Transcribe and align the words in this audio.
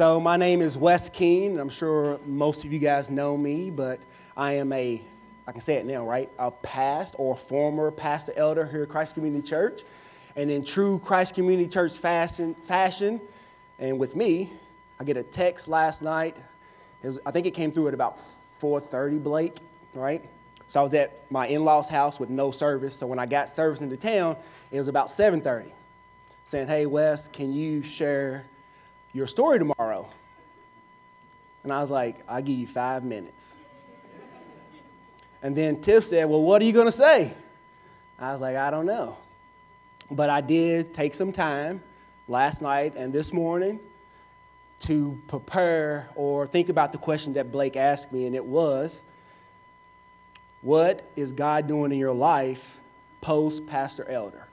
So, 0.00 0.18
my 0.18 0.38
name 0.38 0.62
is 0.62 0.78
Wes 0.78 1.10
Keene. 1.10 1.58
I'm 1.58 1.68
sure 1.68 2.18
most 2.24 2.64
of 2.64 2.72
you 2.72 2.78
guys 2.78 3.10
know 3.10 3.36
me, 3.36 3.68
but 3.68 4.00
I 4.34 4.52
am 4.52 4.72
a, 4.72 5.02
I 5.46 5.52
can 5.52 5.60
say 5.60 5.74
it 5.74 5.84
now, 5.84 6.06
right? 6.06 6.30
A 6.38 6.50
past 6.50 7.14
or 7.18 7.36
former 7.36 7.90
pastor 7.90 8.32
elder 8.34 8.64
here 8.64 8.84
at 8.84 8.88
Christ 8.88 9.12
Community 9.12 9.46
Church. 9.46 9.82
And 10.36 10.50
in 10.50 10.64
true 10.64 11.02
Christ 11.04 11.34
Community 11.34 11.68
Church 11.68 11.92
fashion, 11.92 12.54
fashion 12.64 13.20
and 13.78 13.98
with 13.98 14.16
me, 14.16 14.50
I 14.98 15.04
get 15.04 15.18
a 15.18 15.22
text 15.22 15.68
last 15.68 16.00
night. 16.00 16.38
Was, 17.02 17.18
I 17.26 17.30
think 17.30 17.46
it 17.46 17.50
came 17.50 17.70
through 17.70 17.88
at 17.88 17.92
about 17.92 18.20
4:30, 18.58 19.22
Blake, 19.22 19.58
right? 19.92 20.24
So 20.68 20.80
I 20.80 20.82
was 20.82 20.94
at 20.94 21.30
my 21.30 21.46
in-laws' 21.46 21.90
house 21.90 22.18
with 22.18 22.30
no 22.30 22.52
service. 22.52 22.96
So 22.96 23.06
when 23.06 23.18
I 23.18 23.26
got 23.26 23.50
service 23.50 23.82
into 23.82 23.98
town, 23.98 24.38
it 24.70 24.78
was 24.78 24.88
about 24.88 25.12
7:30, 25.12 25.74
saying, 26.44 26.68
"Hey, 26.68 26.86
Wes, 26.86 27.28
can 27.28 27.52
you 27.52 27.82
share 27.82 28.46
your 29.12 29.26
story 29.26 29.58
tomorrow?" 29.58 29.89
And 31.62 31.72
I 31.72 31.80
was 31.80 31.90
like, 31.90 32.16
"I'll 32.28 32.42
give 32.42 32.58
you 32.58 32.66
five 32.66 33.04
minutes." 33.04 33.54
And 35.42 35.56
then 35.56 35.80
Tiff 35.80 36.04
said, 36.04 36.28
"Well, 36.28 36.42
what 36.42 36.60
are 36.62 36.64
you 36.64 36.72
going 36.72 36.86
to 36.86 36.92
say?" 36.92 37.34
I 38.18 38.32
was 38.32 38.40
like, 38.40 38.56
"I 38.56 38.70
don't 38.70 38.86
know." 38.86 39.16
But 40.10 40.28
I 40.28 40.40
did 40.40 40.92
take 40.94 41.14
some 41.14 41.32
time 41.32 41.82
last 42.26 42.62
night 42.62 42.94
and 42.96 43.12
this 43.12 43.32
morning 43.32 43.80
to 44.80 45.20
prepare 45.28 46.08
or 46.14 46.46
think 46.46 46.68
about 46.68 46.92
the 46.92 46.98
question 46.98 47.34
that 47.34 47.52
Blake 47.52 47.76
asked 47.76 48.12
me, 48.12 48.26
and 48.26 48.34
it 48.34 48.44
was, 48.44 49.02
What 50.62 51.08
is 51.16 51.32
God 51.32 51.68
doing 51.68 51.92
in 51.92 51.98
your 51.98 52.14
life 52.14 52.78
post 53.20 53.66
Pastor 53.66 54.08
Elder? 54.08 54.48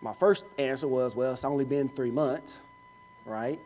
My 0.00 0.14
first 0.14 0.44
answer 0.58 0.88
was, 0.88 1.14
Well, 1.14 1.32
it's 1.32 1.44
only 1.44 1.64
been 1.64 1.88
three 1.88 2.10
months, 2.10 2.60
right? 3.24 3.60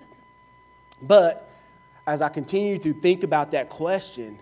But 1.00 1.50
as 2.06 2.22
I 2.22 2.28
continue 2.28 2.78
to 2.78 2.92
think 2.92 3.22
about 3.22 3.52
that 3.52 3.68
question, 3.68 4.38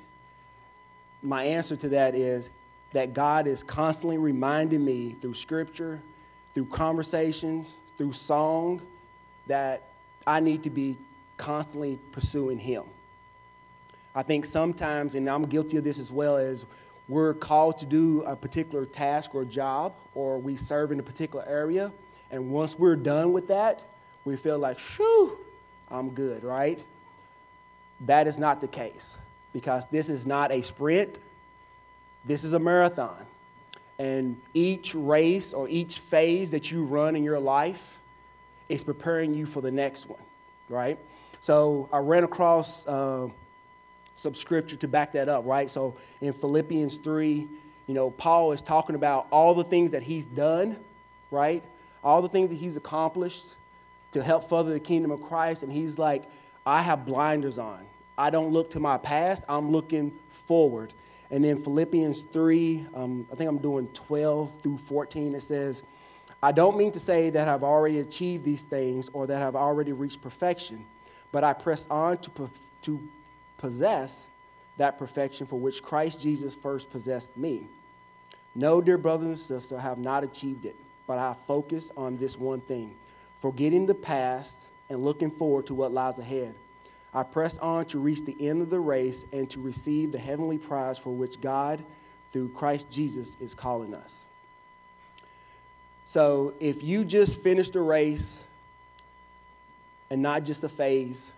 my 1.22 1.44
answer 1.44 1.76
to 1.76 1.88
that 1.90 2.14
is 2.14 2.50
that 2.92 3.12
God 3.12 3.46
is 3.46 3.62
constantly 3.62 4.18
reminding 4.18 4.84
me 4.84 5.16
through 5.20 5.34
scripture, 5.34 6.00
through 6.54 6.66
conversations, 6.66 7.76
through 7.96 8.12
song, 8.12 8.80
that 9.46 9.90
I 10.26 10.40
need 10.40 10.62
to 10.62 10.70
be 10.70 10.96
constantly 11.36 11.98
pursuing 12.12 12.58
Him. 12.58 12.84
I 14.14 14.22
think 14.22 14.46
sometimes, 14.46 15.14
and 15.14 15.28
I'm 15.28 15.46
guilty 15.46 15.76
of 15.76 15.84
this 15.84 15.98
as 15.98 16.10
well, 16.10 16.36
is 16.36 16.66
we're 17.08 17.34
called 17.34 17.78
to 17.78 17.86
do 17.86 18.22
a 18.22 18.36
particular 18.36 18.84
task 18.84 19.34
or 19.34 19.44
job, 19.44 19.94
or 20.14 20.38
we 20.38 20.56
serve 20.56 20.92
in 20.92 21.00
a 21.00 21.02
particular 21.02 21.44
area, 21.46 21.92
and 22.30 22.50
once 22.50 22.78
we're 22.78 22.96
done 22.96 23.32
with 23.32 23.48
that, 23.48 23.82
we 24.24 24.36
feel 24.36 24.58
like, 24.58 24.78
shoo, 24.78 25.38
I'm 25.90 26.10
good, 26.10 26.44
right? 26.44 26.82
That 28.00 28.26
is 28.26 28.38
not 28.38 28.60
the 28.60 28.68
case 28.68 29.16
because 29.52 29.86
this 29.90 30.08
is 30.08 30.26
not 30.26 30.52
a 30.52 30.62
sprint, 30.62 31.18
this 32.24 32.44
is 32.44 32.52
a 32.52 32.58
marathon. 32.58 33.26
And 33.98 34.40
each 34.54 34.94
race 34.94 35.52
or 35.52 35.68
each 35.68 35.98
phase 35.98 36.52
that 36.52 36.70
you 36.70 36.84
run 36.84 37.16
in 37.16 37.24
your 37.24 37.40
life 37.40 37.98
is 38.68 38.84
preparing 38.84 39.34
you 39.34 39.46
for 39.46 39.60
the 39.60 39.70
next 39.70 40.08
one, 40.08 40.22
right? 40.68 40.98
So 41.40 41.88
I 41.92 41.98
ran 41.98 42.22
across 42.22 42.86
uh, 42.86 43.28
some 44.16 44.34
scripture 44.34 44.76
to 44.76 44.88
back 44.88 45.12
that 45.12 45.28
up, 45.28 45.46
right? 45.46 45.70
So 45.70 45.96
in 46.20 46.32
Philippians 46.32 46.98
3, 46.98 47.48
you 47.86 47.94
know, 47.94 48.10
Paul 48.10 48.52
is 48.52 48.60
talking 48.60 48.94
about 48.94 49.26
all 49.30 49.54
the 49.54 49.64
things 49.64 49.92
that 49.92 50.02
he's 50.02 50.26
done, 50.26 50.76
right? 51.30 51.64
All 52.04 52.22
the 52.22 52.28
things 52.28 52.50
that 52.50 52.56
he's 52.56 52.76
accomplished 52.76 53.44
to 54.12 54.22
help 54.22 54.48
further 54.48 54.72
the 54.72 54.80
kingdom 54.80 55.10
of 55.10 55.22
Christ. 55.22 55.62
And 55.62 55.72
he's 55.72 55.98
like, 55.98 56.24
I 56.68 56.82
have 56.82 57.06
blinders 57.06 57.58
on. 57.58 57.86
I 58.16 58.30
don't 58.30 58.52
look 58.52 58.70
to 58.70 58.80
my 58.80 58.98
past, 58.98 59.42
I'm 59.48 59.70
looking 59.70 60.12
forward. 60.46 60.92
And 61.30 61.44
in 61.44 61.62
Philippians 61.62 62.24
3, 62.32 62.86
um, 62.94 63.26
I 63.30 63.34
think 63.36 63.48
I'm 63.48 63.58
doing 63.58 63.86
12 63.88 64.50
through 64.62 64.78
14, 64.78 65.34
it 65.34 65.42
says, 65.42 65.82
I 66.42 66.52
don't 66.52 66.76
mean 66.76 66.92
to 66.92 67.00
say 67.00 67.30
that 67.30 67.48
I've 67.48 67.64
already 67.64 68.00
achieved 68.00 68.44
these 68.44 68.62
things 68.62 69.08
or 69.12 69.26
that 69.26 69.42
I've 69.42 69.56
already 69.56 69.92
reached 69.92 70.22
perfection 70.22 70.84
but 71.32 71.44
I 71.44 71.52
press 71.52 71.86
on 71.90 72.18
to, 72.18 72.50
to 72.82 73.08
possess 73.58 74.26
that 74.76 74.98
perfection 74.98 75.46
for 75.46 75.58
which 75.58 75.82
Christ 75.82 76.20
Jesus 76.20 76.54
first 76.54 76.90
possessed 76.90 77.36
me. 77.36 77.66
No, 78.54 78.80
dear 78.80 78.98
brothers 78.98 79.28
and 79.28 79.38
sisters, 79.38 79.78
I 79.78 79.82
have 79.82 79.98
not 79.98 80.24
achieved 80.24 80.66
it, 80.66 80.76
but 81.06 81.18
I 81.18 81.34
focus 81.46 81.90
on 81.96 82.16
this 82.16 82.38
one 82.38 82.60
thing 82.60 82.94
forgetting 83.40 83.86
the 83.86 83.94
past 83.94 84.66
and 84.88 85.04
looking 85.04 85.30
forward 85.30 85.66
to 85.66 85.74
what 85.74 85.92
lies 85.92 86.18
ahead. 86.18 86.54
I 87.12 87.22
press 87.22 87.58
on 87.58 87.86
to 87.86 87.98
reach 87.98 88.24
the 88.24 88.36
end 88.40 88.62
of 88.62 88.70
the 88.70 88.80
race 88.80 89.24
and 89.32 89.48
to 89.50 89.60
receive 89.60 90.12
the 90.12 90.18
heavenly 90.18 90.58
prize 90.58 90.98
for 90.98 91.10
which 91.10 91.40
God, 91.40 91.82
through 92.32 92.50
Christ 92.50 92.90
Jesus, 92.90 93.36
is 93.40 93.54
calling 93.54 93.94
us. 93.94 94.26
So 96.06 96.54
if 96.60 96.82
you 96.82 97.04
just 97.04 97.40
finished 97.42 97.76
a 97.76 97.80
race 97.80 98.40
and 100.10 100.22
not 100.22 100.44
just 100.44 100.64
a 100.64 100.68
phase. 100.68 101.30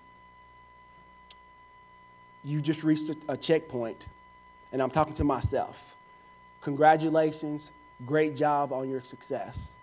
You 2.45 2.61
just 2.61 2.83
reached 2.83 3.11
a, 3.11 3.17
a 3.29 3.37
checkpoint, 3.37 4.07
and 4.73 4.81
I'm 4.81 4.91
talking 4.91 5.15
to 5.15 5.25
myself. 5.25 5.97
Congratulations, 6.63 7.71
great 8.07 8.37
job 8.37 8.73
on 8.73 8.89
your 8.89 9.03
success. 9.03 9.75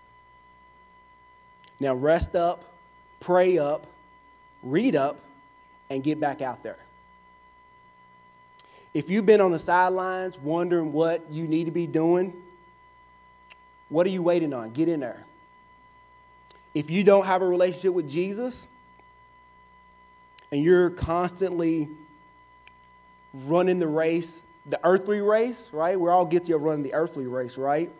Now 1.80 1.94
rest 1.94 2.36
up, 2.36 2.74
pray 3.20 3.58
up, 3.58 3.88
read 4.64 4.96
up, 4.96 5.20
and 5.90 6.04
get 6.04 6.20
back 6.20 6.42
out 6.42 6.64
there. 6.64 6.78
If 8.94 9.10
you've 9.10 9.26
been 9.26 9.42
on 9.42 9.52
the 9.52 9.60
sidelines 9.60 10.38
wondering 10.38 10.92
what 10.92 11.32
you 11.32 11.48
need 11.48 11.66
to 11.66 11.72
be 11.72 11.88
doing, 11.88 12.34
what 13.90 14.06
are 14.06 14.10
you 14.10 14.24
waiting 14.24 14.54
on? 14.54 14.72
Get 14.72 14.90
in 14.90 15.00
there. 15.00 15.24
If 16.74 16.90
you 16.90 17.04
don't 17.04 17.26
have 17.26 17.42
a 17.42 17.48
relationship 17.48 17.94
with 17.94 18.10
Jesus, 18.10 18.68
and 20.52 20.64
you're 20.64 20.90
constantly 20.92 21.90
running 23.34 23.80
the 23.80 23.88
race, 23.88 24.44
the 24.66 24.80
earthly 24.84 25.22
race, 25.22 25.70
right? 25.72 26.00
We're 26.00 26.12
all 26.12 26.26
guilty 26.26 26.54
of 26.54 26.62
running 26.62 26.84
the 26.84 26.94
earthly 26.94 27.28
race, 27.28 27.58
right? 27.58 27.92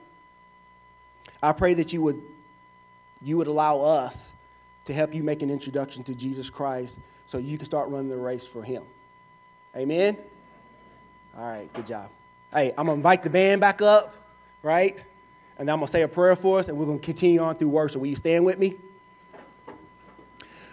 I 1.42 1.52
pray 1.52 1.74
that 1.76 1.94
you 1.94 2.02
would, 2.02 2.22
you 3.22 3.38
would 3.38 3.48
allow 3.48 3.82
us 3.82 4.32
to 4.88 4.94
help 4.94 5.14
you 5.14 5.24
make 5.24 5.42
an 5.42 5.50
introduction 5.50 6.04
to 6.06 6.16
Jesus 6.16 6.50
Christ 6.50 6.98
so 7.26 7.38
you 7.38 7.58
can 7.58 7.66
start 7.66 7.90
running 7.90 8.10
the 8.10 8.18
race 8.18 8.46
for 8.46 8.64
Him. 8.64 8.84
Amen? 9.76 10.18
All 11.38 11.48
right, 11.48 11.72
good 11.74 11.86
job. 11.86 12.10
Hey, 12.52 12.70
I'm 12.78 12.88
going 12.88 12.96
to 12.96 13.00
invite 13.00 13.24
the 13.24 13.30
band 13.30 13.62
back 13.62 13.82
up, 13.82 14.16
right? 14.64 15.04
And 15.58 15.70
I'm 15.70 15.78
going 15.78 15.88
to 15.88 15.92
say 15.92 16.02
a 16.02 16.08
prayer 16.08 16.36
for 16.36 16.60
us, 16.60 16.68
and 16.68 16.78
we're 16.78 16.86
going 16.86 17.00
to 17.00 17.06
continue 17.06 17.42
on 17.42 17.56
through 17.56 17.70
worship. 17.70 18.02
Will 18.02 18.08
you 18.08 18.16
stand 18.16 18.46
with 18.46 18.58
me? 18.58 18.76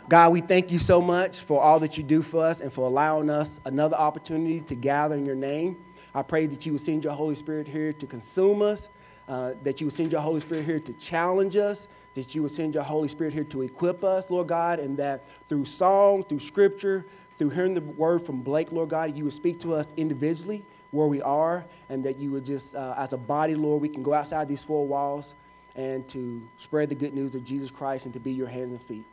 God, 0.08 0.32
we 0.32 0.42
thank 0.42 0.70
you 0.70 0.78
so 0.78 1.00
much 1.00 1.40
for 1.40 1.60
all 1.62 1.80
that 1.80 1.96
you 1.96 2.04
do 2.04 2.20
for 2.20 2.44
us 2.44 2.60
and 2.60 2.72
for 2.72 2.86
allowing 2.86 3.30
us 3.30 3.58
another 3.64 3.96
opportunity 3.96 4.60
to 4.60 4.74
gather 4.74 5.14
in 5.14 5.24
your 5.24 5.34
name. 5.34 5.78
I 6.14 6.22
pray 6.22 6.46
that 6.46 6.64
you 6.64 6.72
would 6.72 6.82
send 6.82 7.04
your 7.04 7.14
Holy 7.14 7.34
Spirit 7.34 7.66
here 7.66 7.92
to 7.94 8.06
consume 8.06 8.62
us, 8.62 8.88
uh, 9.28 9.52
that 9.62 9.80
you 9.80 9.86
would 9.86 9.94
send 9.94 10.12
your 10.12 10.20
Holy 10.20 10.40
Spirit 10.40 10.64
here 10.64 10.80
to 10.80 10.92
challenge 10.94 11.56
us, 11.56 11.88
that 12.14 12.34
you 12.34 12.42
would 12.42 12.50
send 12.50 12.74
your 12.74 12.82
Holy 12.82 13.08
Spirit 13.08 13.32
here 13.32 13.44
to 13.44 13.62
equip 13.62 14.04
us, 14.04 14.30
Lord 14.30 14.48
God, 14.48 14.78
and 14.78 14.96
that 14.98 15.24
through 15.48 15.64
song, 15.64 16.24
through 16.24 16.40
scripture, 16.40 17.06
through 17.38 17.50
hearing 17.50 17.74
the 17.74 17.80
word 17.80 18.24
from 18.24 18.42
Blake, 18.42 18.70
Lord 18.70 18.90
God, 18.90 19.16
you 19.16 19.24
would 19.24 19.32
speak 19.32 19.60
to 19.60 19.74
us 19.74 19.88
individually 19.96 20.64
where 20.90 21.08
we 21.08 21.20
are, 21.22 21.64
and 21.88 22.04
that 22.04 22.18
you 22.18 22.30
would 22.30 22.44
just, 22.44 22.76
uh, 22.76 22.94
as 22.96 23.12
a 23.12 23.16
body, 23.16 23.56
Lord, 23.56 23.82
we 23.82 23.88
can 23.88 24.02
go 24.02 24.14
outside 24.14 24.46
these 24.46 24.62
four 24.62 24.86
walls 24.86 25.34
and 25.74 26.06
to 26.08 26.46
spread 26.56 26.88
the 26.88 26.94
good 26.94 27.12
news 27.14 27.34
of 27.34 27.42
Jesus 27.44 27.70
Christ 27.70 28.04
and 28.04 28.14
to 28.14 28.20
be 28.20 28.32
your 28.32 28.46
hands 28.46 28.70
and 28.70 28.80
feet. 28.80 29.04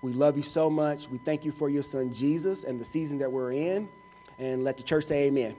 We 0.00 0.12
love 0.12 0.36
you 0.36 0.42
so 0.42 0.70
much. 0.70 1.08
We 1.08 1.18
thank 1.18 1.44
you 1.44 1.50
for 1.50 1.68
your 1.68 1.82
son 1.82 2.12
Jesus 2.12 2.64
and 2.64 2.78
the 2.78 2.84
season 2.84 3.18
that 3.18 3.32
we're 3.32 3.52
in. 3.52 3.88
And 4.38 4.62
let 4.62 4.76
the 4.76 4.82
church 4.82 5.04
say 5.04 5.24
amen. 5.24 5.56